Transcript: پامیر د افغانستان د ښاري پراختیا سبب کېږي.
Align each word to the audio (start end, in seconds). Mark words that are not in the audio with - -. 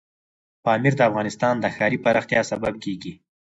پامیر 0.63 0.93
د 0.97 1.01
افغانستان 1.09 1.55
د 1.59 1.65
ښاري 1.75 1.97
پراختیا 2.05 2.41
سبب 2.51 2.73
کېږي. 2.83 3.13